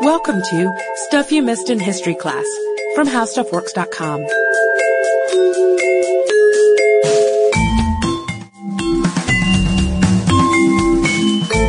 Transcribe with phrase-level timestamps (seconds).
[0.00, 0.72] Welcome to
[1.06, 2.44] Stuff You Missed in History Class
[2.94, 4.26] from HowStuffWorks.com.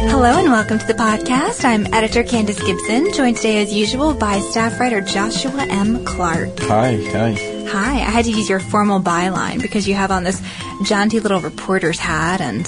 [0.08, 1.64] Hello and welcome to the podcast.
[1.64, 6.04] I'm editor Candace Gibson, joined today as usual by staff writer Joshua M.
[6.06, 6.60] Clark.
[6.62, 7.34] Hi, hi.
[7.68, 10.42] Hi, I had to use your formal byline because you have on this
[10.84, 12.66] jaunty little reporter's hat and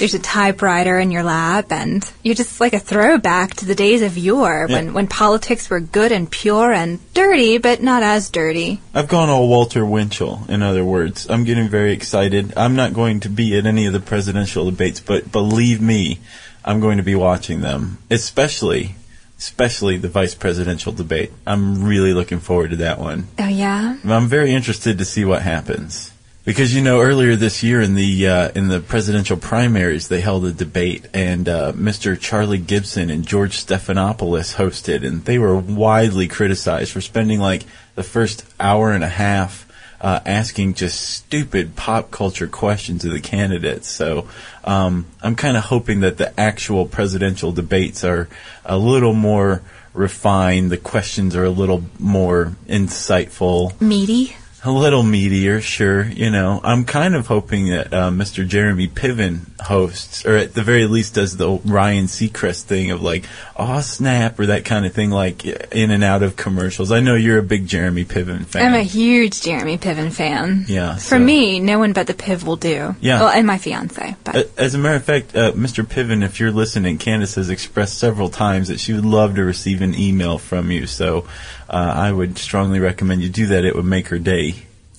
[0.00, 4.02] there's a typewriter in your lap and you're just like a throwback to the days
[4.02, 4.74] of yore Yeah.
[4.76, 8.80] when, when politics were good and pure and dirty, but not as dirty.
[8.94, 11.28] I've gone all Walter Winchell, in other words.
[11.30, 12.54] I'm getting very excited.
[12.56, 16.18] I'm not going to be at any of the presidential debates, but believe me,
[16.64, 18.94] I'm going to be watching them, especially
[19.38, 21.32] especially the vice presidential debate.
[21.46, 23.26] I'm really looking forward to that one.
[23.38, 23.96] Oh yeah?
[24.04, 26.09] I'm very interested to see what happens.
[26.44, 30.46] Because you know, earlier this year in the uh, in the presidential primaries, they held
[30.46, 32.18] a debate, and uh, Mr.
[32.18, 38.02] Charlie Gibson and George Stephanopoulos hosted, and they were widely criticized for spending like the
[38.02, 43.88] first hour and a half uh, asking just stupid pop culture questions of the candidates.
[43.88, 44.26] So
[44.64, 48.28] um, I'm kind of hoping that the actual presidential debates are
[48.64, 50.70] a little more refined.
[50.70, 54.36] The questions are a little more insightful Meaty?
[54.62, 56.04] A little meatier, sure.
[56.04, 58.46] You know, I'm kind of hoping that uh, Mr.
[58.46, 63.24] Jeremy Piven hosts, or at the very least does the Ryan Seacrest thing of like,
[63.56, 66.92] oh snap, or that kind of thing, like in and out of commercials.
[66.92, 68.66] I know you're a big Jeremy Piven fan.
[68.66, 70.66] I'm a huge Jeremy Piven fan.
[70.68, 72.94] Yeah, For me, no one but the Piv will do.
[73.00, 73.20] Yeah.
[73.20, 74.16] Well, and my fiance.
[74.24, 75.84] But As a matter of fact, uh, Mr.
[75.84, 79.80] Piven, if you're listening, Candace has expressed several times that she would love to receive
[79.80, 80.86] an email from you.
[80.86, 81.26] So
[81.70, 83.64] uh, I would strongly recommend you do that.
[83.64, 84.56] It would make her day.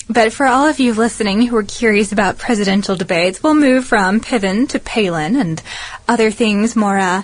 [0.10, 4.20] But for all of you listening who are curious about presidential debates, we'll move from
[4.20, 5.62] Piven to Palin and
[6.08, 7.24] other things more uh,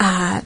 [0.00, 0.40] uh,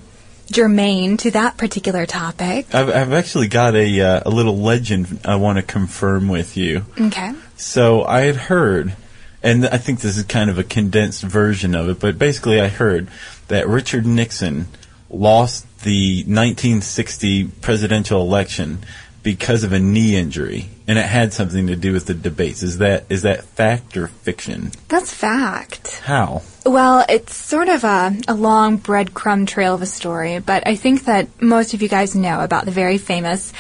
[0.51, 2.75] germane to that particular topic.
[2.75, 6.85] I've, I've actually got a, uh, a little legend I want to confirm with you.
[7.01, 7.33] Okay.
[7.57, 8.97] So I had heard,
[9.43, 12.69] and I think this is kind of a condensed version of it, but basically I
[12.69, 13.09] heard
[13.49, 14.69] that Richard Nixon
[15.11, 18.79] lost the 1960 presidential election
[19.23, 22.63] because of a knee injury, and it had something to do with the debates.
[22.63, 24.73] Is that is that fact or fiction?
[24.89, 26.01] That's fact.
[26.05, 26.43] How?
[26.65, 31.05] Well, it's sort of a, a long breadcrumb trail of a story, but I think
[31.05, 33.53] that most of you guys know about the very famous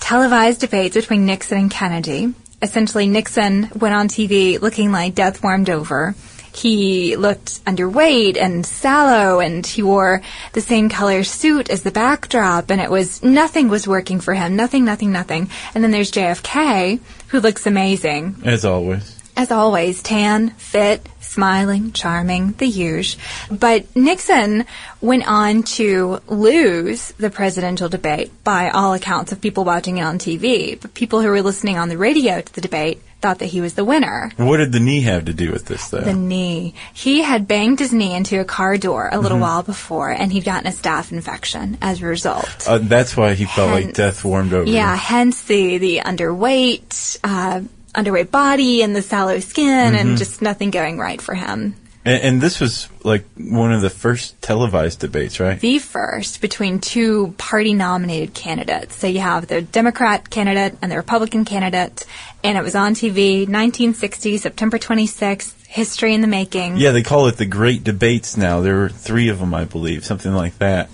[0.00, 2.34] televised debates between Nixon and Kennedy.
[2.62, 6.14] Essentially, Nixon went on TV looking like death warmed over.
[6.56, 10.22] He looked underweight and sallow, and he wore
[10.52, 14.56] the same color suit as the backdrop, and it was nothing was working for him.
[14.56, 15.50] Nothing, nothing, nothing.
[15.74, 18.36] And then there's JFK, who looks amazing.
[18.44, 19.12] As always.
[19.36, 23.18] As always, tan, fit, smiling, charming, the huge.
[23.50, 24.64] But Nixon
[25.02, 30.18] went on to lose the presidential debate by all accounts of people watching it on
[30.18, 30.80] TV.
[30.80, 33.74] But people who were listening on the radio to the debate thought that he was
[33.74, 34.30] the winner.
[34.36, 36.00] What did the knee have to do with this, though?
[36.00, 36.74] The knee.
[36.94, 40.44] He had banged his knee into a car door a little while before, and he'd
[40.44, 42.48] gotten a staph infection as a result.
[42.68, 44.70] uh, that's why he felt like death warmed over.
[44.70, 47.62] Yeah, hence the the underweight, uh,
[47.94, 49.96] underweight body and the sallow skin, Mm-hmm.
[50.08, 51.74] and just nothing going right for him.
[52.06, 55.58] And, and this was like one of the first televised debates, right?
[55.58, 58.94] The first between two party nominated candidates.
[58.94, 62.06] So you have the Democrat candidate and the Republican candidate,
[62.44, 65.54] and it was on TV, 1960, September 26th.
[65.66, 66.76] History in the making.
[66.76, 68.60] Yeah, they call it the Great Debates now.
[68.60, 70.88] There were three of them, I believe, something like that.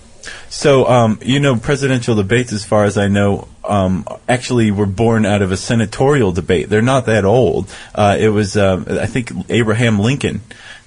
[0.48, 5.24] So, um, you know, presidential debates, as far as I know, um, actually were born
[5.24, 6.68] out of a senatorial debate.
[6.68, 7.72] They're not that old.
[7.94, 10.40] Uh, it was, um, I think, Abraham Lincoln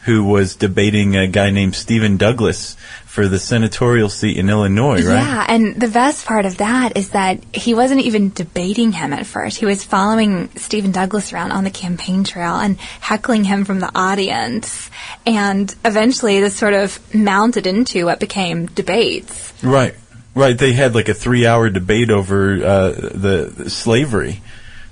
[0.06, 5.16] who was debating a guy named Stephen Douglas for the senatorial seat in Illinois, right?
[5.16, 9.26] Yeah, and the best part of that is that he wasn't even debating him at
[9.26, 9.58] first.
[9.58, 13.90] He was following Stephen Douglas around on the campaign trail and heckling him from the
[13.96, 14.92] audience.
[15.26, 19.54] And eventually this sort of mounted into what became debates.
[19.64, 19.96] Right,
[20.36, 20.56] right.
[20.56, 24.42] They had like a three-hour debate over uh, the, the slavery,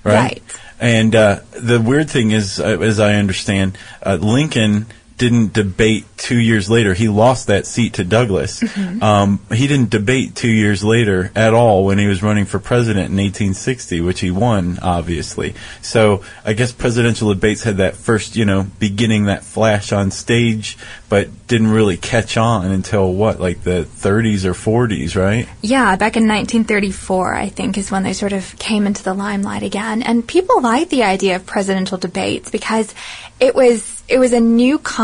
[0.04, 0.16] right?
[0.16, 0.44] Right.
[0.80, 4.88] And uh, the weird thing is, uh, as I understand, uh, Lincoln
[5.18, 6.94] didn't debate two years later.
[6.94, 8.62] He lost that seat to Douglas.
[8.62, 9.04] Mm-hmm.
[9.04, 13.10] Um, he didn't debate two years later at all when he was running for president
[13.10, 15.54] in 1860, which he won, obviously.
[15.82, 20.78] So I guess presidential debates had that first, you know, beginning that flash on stage,
[21.10, 25.48] but didn't really catch on until what, like the 30s or 40s, right?
[25.62, 29.64] Yeah, back in 1934, I think, is when they sort of came into the limelight
[29.64, 30.02] again.
[30.04, 32.94] And people liked the idea of presidential debates because
[33.40, 35.03] it was it was a new concept.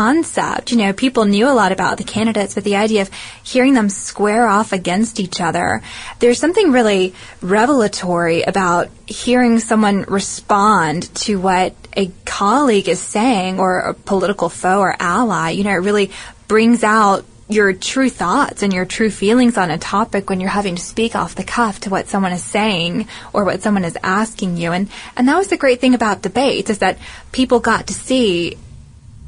[0.70, 3.10] You know, people knew a lot about the candidates, but the idea of
[3.42, 5.82] hearing them square off against each other,
[6.20, 13.80] there's something really revelatory about hearing someone respond to what a colleague is saying or
[13.80, 15.50] a political foe or ally.
[15.50, 16.10] You know, it really
[16.48, 20.76] brings out your true thoughts and your true feelings on a topic when you're having
[20.76, 24.56] to speak off the cuff to what someone is saying or what someone is asking
[24.56, 24.72] you.
[24.72, 26.98] And, and that was the great thing about debates is that
[27.32, 28.56] people got to see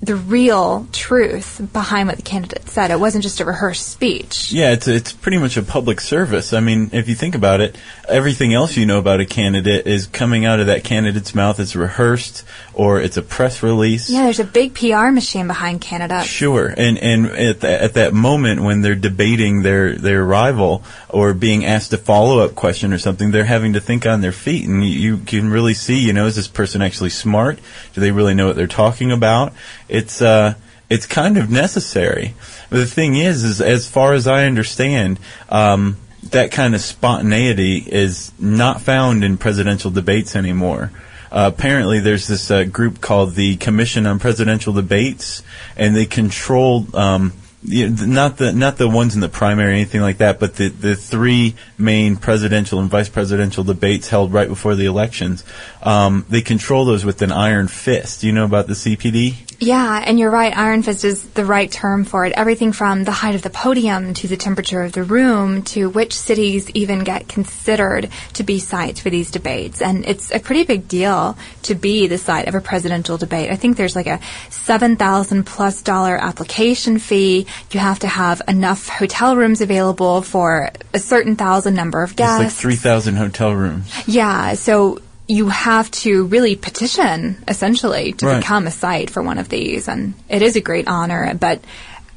[0.02, 2.90] the real truth behind what the candidate said.
[2.90, 4.50] It wasn't just a rehearsed speech.
[4.50, 6.52] Yeah, it's it's pretty much a public service.
[6.52, 7.76] I mean, if you think about it,
[8.08, 11.60] everything else you know about a candidate is coming out of that candidate's mouth.
[11.60, 12.44] It's rehearsed
[12.74, 14.10] or it's a press release.
[14.10, 16.24] Yeah, there's a big PR machine behind Canada.
[16.24, 21.32] Sure, and and at, the, at that moment when they're debating their their rival or
[21.32, 24.66] being asked a follow up question or something, they're having to think on their feet,
[24.66, 27.60] and you, you can really see, you know, is this person actually smart?
[27.94, 29.52] Do they really know what they're talking about?
[29.92, 30.54] It's uh,
[30.88, 32.34] it's kind of necessary.
[32.70, 35.98] But the thing is, is as far as I understand, um,
[36.30, 40.90] that kind of spontaneity is not found in presidential debates anymore.
[41.30, 45.42] Uh, apparently, there's this uh, group called the Commission on Presidential Debates,
[45.76, 47.34] and they control um,
[47.64, 50.96] not the not the ones in the primary or anything like that, but the the
[50.96, 55.44] three main presidential and vice presidential debates held right before the elections.
[55.82, 58.22] Um, they control those with an iron fist.
[58.22, 59.51] Do you know about the CPD?
[59.62, 60.56] Yeah, and you're right.
[60.56, 62.32] Iron fist is the right term for it.
[62.32, 66.14] Everything from the height of the podium to the temperature of the room to which
[66.14, 69.80] cities even get considered to be sites for these debates.
[69.80, 73.52] And it's a pretty big deal to be the site of a presidential debate.
[73.52, 74.18] I think there's like a
[74.50, 77.46] 7,000 plus dollar application fee.
[77.70, 82.42] You have to have enough hotel rooms available for a certain thousand number of guests.
[82.42, 84.08] It's like 3,000 hotel rooms.
[84.08, 84.98] Yeah, so
[85.38, 88.40] you have to really petition essentially to Right.
[88.40, 91.58] become a site for one of these and it is a great honor but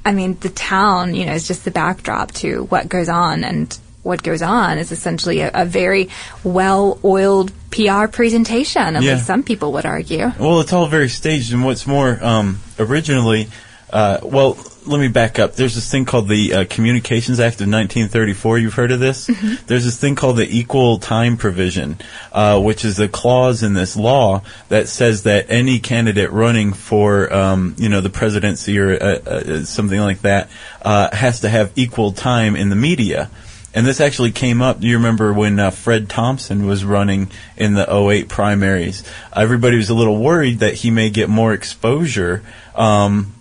[0.04, 3.78] i mean the town you know is just the backdrop to what goes on and
[4.04, 6.10] what goes on is essentially a, a very
[6.44, 9.14] well oiled pr presentation at Yeah.
[9.14, 13.48] least some people would argue Well, it's all very staged, and what's more, um, originally,
[13.95, 15.56] uh, well, let me back up.
[15.56, 18.57] There's this thing called the uh, Communications Act of 1934.
[18.57, 19.27] You've heard of this?
[19.68, 21.97] There's this thing called the Equal Time Provision,
[22.33, 27.31] uh, which is a clause in this law that says that any candidate running for,
[27.31, 30.50] um, you know, the presidency or uh, uh, something like that
[30.81, 33.31] uh, has to have equal time in the media.
[33.74, 34.83] And this actually came up.
[34.83, 39.09] You remember when uh, Fred Thompson was running in the 08 primaries?
[39.33, 42.44] Everybody was a little worried that he may get more exposure
[42.75, 43.31] um,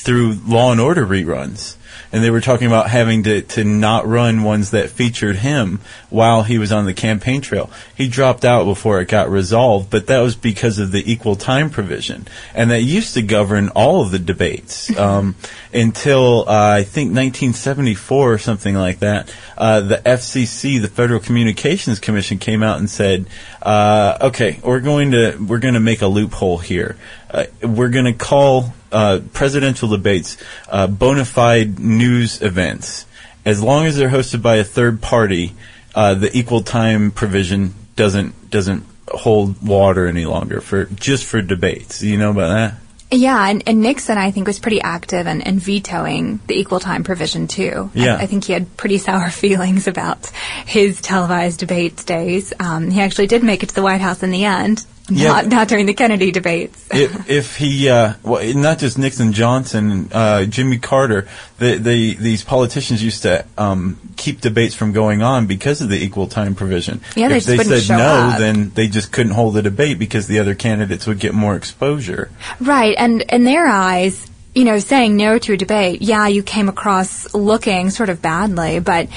[0.00, 1.76] through Law and Order reruns.
[2.12, 6.42] And they were talking about having to, to not run ones that featured him while
[6.42, 7.70] he was on the campaign trail.
[7.94, 11.70] He dropped out before it got resolved, but that was because of the equal time
[11.70, 12.26] provision.
[12.52, 15.36] And that used to govern all of the debates um,
[15.72, 19.32] until uh, I think 1974 or something like that.
[19.56, 23.26] Uh, the FCC, the Federal Communications Commission, came out and said,
[23.62, 26.96] uh, "Okay, we're going to we're going to make a loophole here.
[27.30, 30.36] Uh, we're going to call uh, presidential debates
[30.68, 33.06] uh, bona fide news events,
[33.44, 35.52] as long as they're hosted by a third party.
[35.94, 42.02] Uh, the equal time provision doesn't doesn't hold water any longer for just for debates.
[42.02, 42.74] You know about that?
[43.12, 47.02] Yeah, and, and Nixon, I think, was pretty active in, in vetoing the equal time
[47.02, 47.90] provision, too.
[47.92, 48.16] Yeah.
[48.16, 50.26] I, I think he had pretty sour feelings about
[50.66, 52.52] his televised debates days.
[52.60, 55.28] Um, he actually did make it to the White House in the end, Yeah.
[55.28, 56.88] not, not during the Kennedy debates.
[56.92, 62.44] if, if he, uh, well, not just Nixon, Johnson, uh, Jimmy Carter, the, the, these
[62.44, 67.00] politicians used to um, keep debates from going on because of the equal time provision.
[67.16, 68.38] Yeah, they if just they said no, up.
[68.38, 72.30] then they just couldn't hold the debate because the other candidates would get more exposure.
[72.60, 76.68] Right, and in their eyes, you know, saying no to a debate, yeah, you came
[76.68, 79.08] across looking sort of badly, but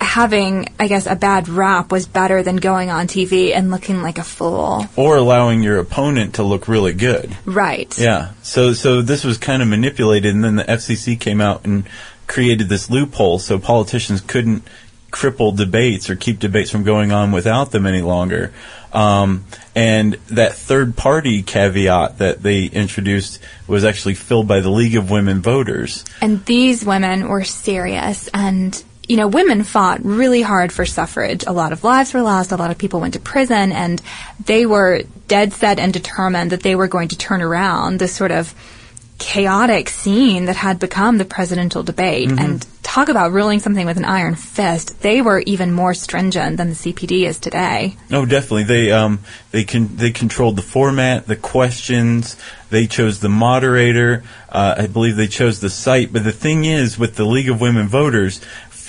[0.00, 4.18] having, I guess, a bad rap was better than going on TV and looking like
[4.18, 4.86] a fool.
[4.96, 7.36] Or allowing your opponent to look really good.
[7.44, 7.96] Right.
[7.98, 8.32] Yeah.
[8.42, 11.84] So so this was kind of manipulated, and then the FCC came out and
[12.26, 14.62] created this loophole so politicians couldn't
[15.10, 18.52] cripple debates or keep debates from going on without them any longer.
[18.92, 24.96] Um, and that third party caveat that they introduced was actually filled by the League
[24.96, 26.04] of Women Voters.
[26.20, 31.42] And these women were serious and you know, women fought really hard for suffrage.
[31.44, 34.00] A lot of lives were lost, a lot of people went to prison, and
[34.44, 38.30] they were dead set and determined that they were going to turn around this sort
[38.30, 38.54] of
[39.18, 42.28] chaotic scene that had become the presidential debate.
[42.28, 42.38] Mm-hmm.
[42.38, 45.00] And talk about ruling something with an iron fist.
[45.00, 47.96] They were even more stringent than the CPD is today.
[48.10, 48.64] Oh, definitely.
[48.64, 49.20] They um
[49.52, 52.36] they can they controlled the format, the questions.
[52.70, 54.24] They chose the moderator.
[54.48, 56.12] Uh, I believe they chose the site.
[56.12, 58.40] But the thing is, with the League of Women Voters,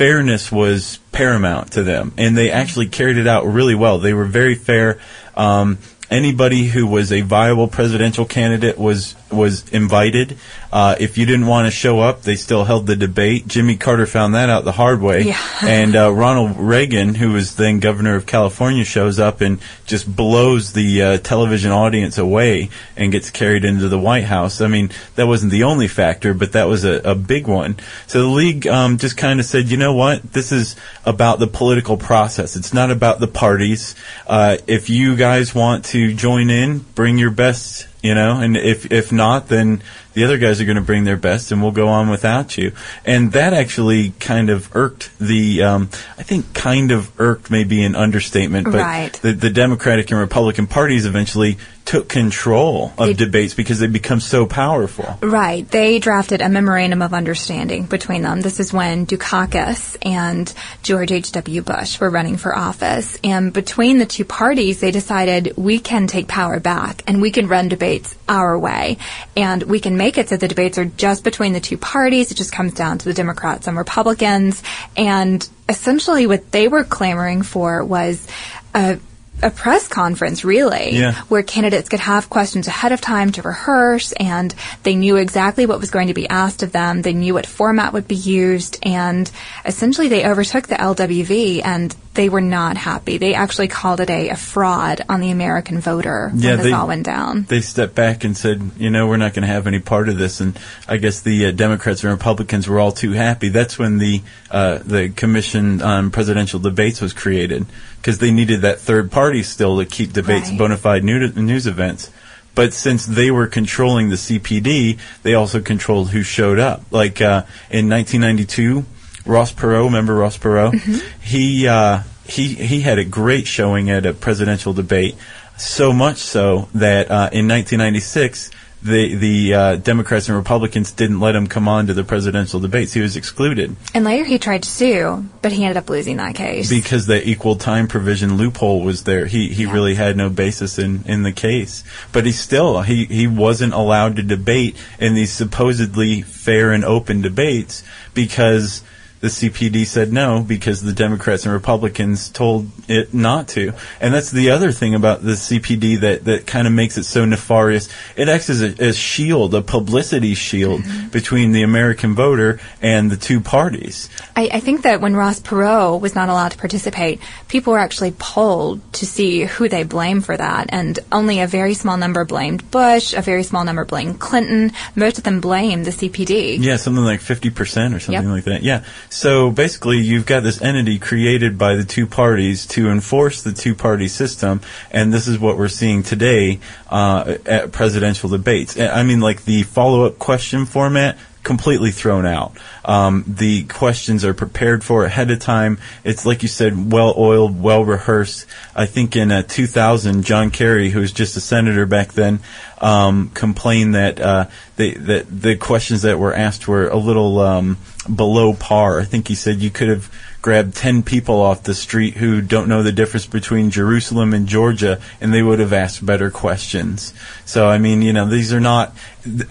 [0.02, 4.00] fairness was paramount to them, and they actually carried it out really well.
[4.00, 5.00] They were very fair.
[5.38, 5.78] Um,
[6.10, 10.38] anybody who was a viable presidential candidate was was invited.
[10.72, 13.48] Uh, if you didn't want to show up, they still held the debate.
[13.48, 15.24] Jimmy Carter found that out the hard way.
[15.24, 15.42] Yeah.
[15.64, 20.74] and uh, Ronald Reagan, who was then governor of California, shows up and just blows
[20.74, 24.62] the uh, television audience away and gets carried into the White House.
[24.62, 27.76] I mean, that wasn't the only factor, but that was a, a big one.
[28.08, 30.24] So the league um, just kind of said, you know what?
[30.32, 32.56] This is about the political process.
[32.56, 33.96] It's not about the parties.
[34.26, 38.92] Uh, if you guys want to join in, bring your best you know and if
[38.92, 39.82] if not then
[40.14, 42.72] the other guys are going to bring their best and we'll go on without you
[43.06, 45.84] and that actually kind of irked the um,
[46.18, 49.14] i think kind of irked may be an understatement but Right.
[49.14, 51.58] the, the democratic and republican parties eventually
[51.92, 55.70] took control of They- debates because they become so powerful Right.
[55.70, 58.40] They drafted a memorandum of understanding between them.
[58.40, 60.52] This is when Dukakis and
[60.84, 61.62] George H.W.
[61.62, 63.18] Bush were running for office.
[63.24, 67.50] And between the two parties, they decided we can take power back and we can
[67.50, 68.98] run debates our way.
[69.36, 72.32] And we can make it so the debates are just between the two parties.
[72.32, 74.64] It just comes down to the Democrats and Republicans.
[74.96, 78.26] And essentially what they were clamoring for was
[78.74, 78.98] a
[79.44, 81.14] a press conference, really, Yeah.
[81.30, 85.80] where candidates could have questions ahead of time to rehearse, and they knew exactly what
[85.80, 87.02] was going to be asked of them.
[87.02, 89.30] They knew what format would be used, and
[89.66, 93.18] essentially they overtook the LWV, and they were not happy.
[93.18, 96.72] They actually called it a, a fraud on the American voter when Yeah, this they-
[96.74, 97.46] all went down.
[97.48, 100.18] they stepped back and said, you know, we're not going to have any part of
[100.18, 100.42] this.
[100.42, 103.48] And I guess the uh, Democrats and Republicans were all too happy.
[103.48, 104.22] That's when the
[104.52, 109.78] uh, the Commission on Presidential Debates was created because they needed that third party still
[109.80, 110.58] to keep debates Right.
[110.60, 112.12] bona fide news, news events.
[112.54, 116.84] But since they were controlling the CPD, they also controlled who showed up.
[116.92, 118.84] Like uh, in 1992,
[119.26, 120.74] Ross Perot, remember Ross Perot?
[121.22, 125.16] He uh, he he had a great showing at a presidential debate.
[125.58, 128.52] So much so that uh, in 1996,
[128.84, 132.94] the the uh, Democrats and Republicans didn't let him come on to the presidential debates.
[132.94, 136.34] He was excluded And later he tried to sue, but he ended up losing that
[136.36, 136.70] case.
[136.70, 139.26] because the equal time provision loophole was there.
[139.28, 139.72] He he Yeah.
[139.74, 141.84] really had no basis in, in the case.
[142.12, 147.22] But he still he, he wasn't allowed to debate in these supposedly fair and open
[147.22, 147.84] debates
[148.16, 148.82] because
[149.22, 153.74] the CPD said no because the Democrats and Republicans told it not to.
[154.00, 157.24] And that's the other thing about the CPD that, that kind of makes it so
[157.24, 157.88] nefarious.
[158.16, 161.10] It acts as a, a shield, a publicity shield mm-hmm.
[161.10, 164.10] between the American voter and the two parties.
[164.36, 168.12] I, I think that when Ross Perot was not allowed to participate, people were actually
[168.18, 172.70] polled to see who they blame for that, and only a very small number blamed
[172.72, 174.72] Bush, a very small number blamed Clinton.
[174.96, 176.58] Most of them blamed the CPD.
[176.60, 178.26] Yeah, something like 50% or something Yep.
[178.26, 178.64] like that.
[178.64, 178.84] Yeah.
[179.12, 183.76] So basically, you've got this entity created by the two parties to enforce the two
[183.76, 188.80] party system, and this is what we're seeing today uh, at presidential debates.
[188.80, 191.18] I mean, like the follow up question format.
[191.44, 192.56] Completely thrown out.
[192.86, 195.80] Um, the questions are prepared for ahead of time.
[196.04, 198.46] It's like you said, well oiled, well rehearsed.
[198.76, 202.42] I think in uh, 2000, John Kerry, who was just a senator back then,
[202.80, 204.46] um, complained that uh,
[204.76, 207.78] the the questions that were asked were a little um,
[208.14, 209.00] below par.
[209.00, 212.68] I think he said you could have grabbed 10 people off the street who don't
[212.68, 217.14] know the difference between Jerusalem and Georgia and they would have asked better questions.
[217.46, 218.96] So I mean, you know, these are not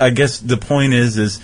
[0.01, 1.41] I guess the point is is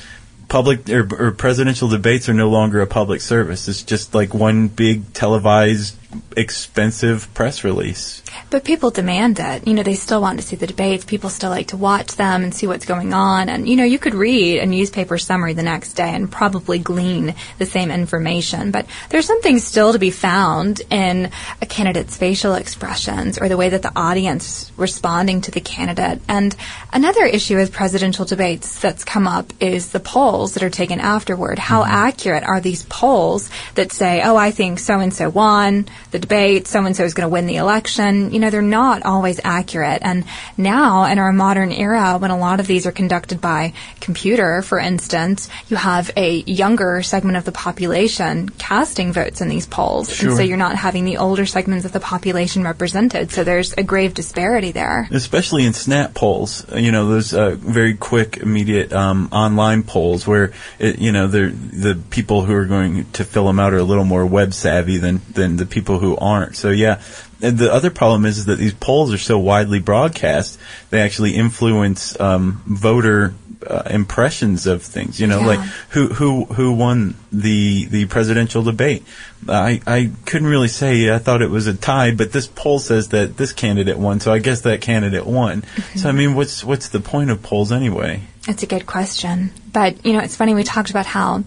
[0.48, 3.68] public or, or presidential debates are no longer a public service.
[3.68, 5.96] It's just like one big televised
[6.36, 8.22] expensive press release.
[8.50, 9.66] But people demand it.
[9.66, 11.04] You know, they still want to see the debates.
[11.04, 13.48] People still like to watch them and see what's going on.
[13.48, 17.34] And, you know, you could read a newspaper summary the next day and probably glean
[17.58, 18.70] the same information.
[18.70, 23.70] But there's something still to be found in a candidate's facial expressions or the way
[23.70, 26.20] that the audience is responding to the candidate.
[26.28, 26.54] And
[26.92, 31.58] another issue with presidential debates that's come up is the polls that are taken afterward.
[31.58, 31.92] How mm-hmm.
[31.92, 36.66] accurate are these polls that say, oh, I think so and so won, the debate,
[36.66, 38.32] so and so is going to win the election.
[38.32, 40.00] You know, they're not always accurate.
[40.02, 40.24] And
[40.56, 44.78] now in our modern era, when a lot of these are conducted by computer, for
[44.78, 50.14] instance, you have a younger segment of the population casting votes in these polls.
[50.14, 50.28] Sure.
[50.28, 53.30] And so you're not having the older segments of the population represented.
[53.30, 55.08] So there's a grave disparity there.
[55.12, 60.52] especially in snap polls you know those uh, very quick immediate um, online polls where
[60.78, 64.04] it, you know the people who are going to fill them out are a little
[64.04, 67.00] more web savvy than than the people who aren't so yeah
[67.42, 70.58] and the other problem is, is that these polls are so widely broadcast
[70.90, 73.34] they actually influence um, voter
[73.66, 75.46] uh, impressions of things you know Yeah.
[75.46, 79.02] like who who who won the the presidential debate
[79.48, 83.08] I I couldn't really say I thought it was a tie but this poll says
[83.08, 85.64] that this candidate won so I guess that candidate won
[85.96, 89.50] so I mean what's what's the point of polls anyway It's a good question.
[89.72, 91.42] But, you know, it's funny, we talked about how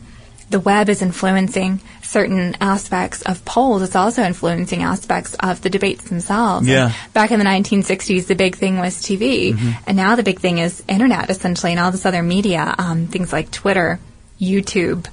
[0.50, 3.82] the web is influencing certain aspects of polls.
[3.84, 6.68] It's also influencing aspects of the debates themselves.
[6.68, 6.86] Yeah.
[7.04, 9.56] And back in the 1960s, the big thing was TV.
[9.86, 13.32] And now the big thing is internet, essentially, and all this other media, um, things
[13.32, 14.00] like Twitter,
[14.42, 15.06] YouTube,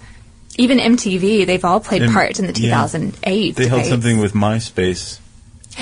[0.57, 1.45] even MTV.
[1.47, 2.71] They've all played And- part in the yeah.
[2.87, 5.19] 2008 they held something with MySpace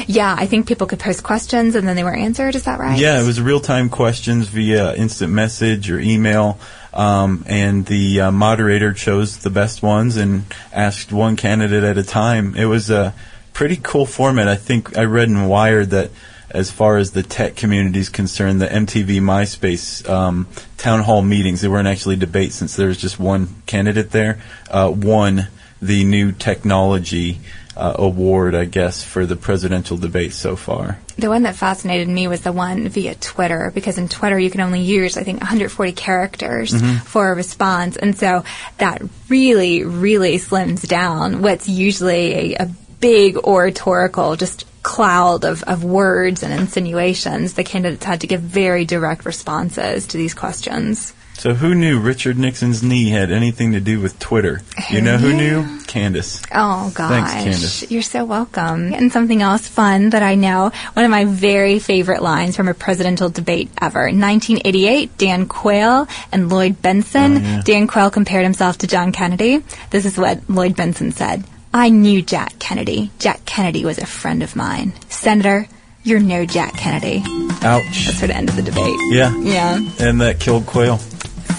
[0.08, 2.56] Yeah, I think people could post questions and then they were answered.
[2.56, 2.98] Is that right?
[2.98, 6.58] Yeah, it was real time questions via instant message or email.
[6.94, 12.04] Um, and the uh, moderator chose the best ones and asked one candidate at a
[12.04, 12.54] time.
[12.54, 13.12] It was a
[13.52, 14.46] pretty cool format.
[14.46, 16.10] I think I read in Wired that
[16.50, 20.46] as far as the tech community is concerned, the MTV MySpace um,
[20.76, 24.92] town hall meetings, they weren't actually debates since there was just one candidate there, uh,
[24.94, 25.48] won
[25.82, 27.40] the new technology
[27.76, 30.98] uh, award, I guess, for the presidential debate so far.
[31.16, 34.60] The one that fascinated me was the one via Twitter, because in Twitter you can
[34.60, 37.96] only use, I think, 140 characters for a response.
[37.96, 38.44] And so
[38.78, 45.82] that really, really slims down what's usually a, a big oratorical, just cloud of, of
[45.82, 47.54] words and insinuations.
[47.54, 51.12] The candidates had to give very direct responses to these questions.
[51.36, 54.62] So who knew Richard Nixon's knee had anything to do with Twitter?
[54.90, 55.78] You know who knew?
[55.86, 56.42] Candace.
[56.52, 57.90] Oh gosh, Thanks, Candace.
[57.90, 58.94] you're so welcome.
[58.94, 62.74] And something else fun that I know, one of my very favorite lines from a
[62.74, 64.04] presidential debate ever.
[64.04, 67.36] 1988, Dan Quayle and Lloyd Bentsen.
[67.36, 67.62] Oh, yeah.
[67.64, 69.62] Dan Quayle compared himself to John Kennedy.
[69.90, 71.44] This is what Lloyd Bentsen said.
[71.74, 73.10] I knew Jack Kennedy.
[73.18, 74.92] Jack Kennedy was a friend of mine.
[75.08, 75.66] Senator,
[76.04, 77.22] you're no Jack Kennedy.
[77.62, 78.06] Ouch.
[78.06, 78.94] That's sort of end of the debate.
[79.10, 79.36] Yeah.
[79.38, 80.98] Yeah, And that killed Quayle.